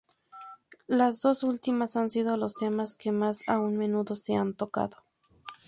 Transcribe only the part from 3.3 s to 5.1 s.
a menudo se han tocado.